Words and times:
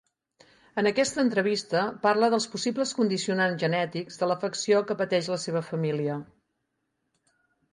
En 0.81 0.87
aquesta 0.91 1.19
entrevista 1.23 1.83
parla 2.05 2.29
dels 2.35 2.47
possibles 2.53 2.93
condicionants 3.01 3.59
genètics 3.65 4.17
de 4.23 4.31
l'afecció 4.31 4.81
que 4.89 4.97
pateix 5.03 5.29
la 5.35 5.41
seva 5.45 5.63
família. 5.69 6.17